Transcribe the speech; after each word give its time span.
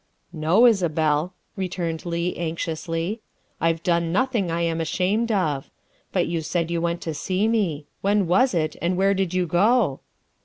"No, 0.47 0.65
Isabel," 0.65 1.35
returned 1.55 2.07
Leigh 2.07 2.35
anxiously," 2.35 3.21
I've 3.61 3.83
done 3.83 4.11
nothing 4.11 4.49
I 4.49 4.61
am 4.61 4.81
ashamed 4.81 5.31
of. 5.31 5.69
But 6.11 6.25
you 6.25 6.41
said 6.41 6.71
you 6.71 6.81
went 6.81 7.01
to 7.01 7.13
see 7.13 7.47
me. 7.47 7.85
When 8.01 8.25
was 8.25 8.55
it, 8.55 8.75
and 8.81 8.97
where 8.97 9.13
did 9.13 9.35
you 9.35 9.45
go 9.45 9.99